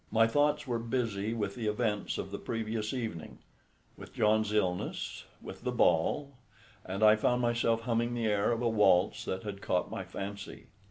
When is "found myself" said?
7.15-7.81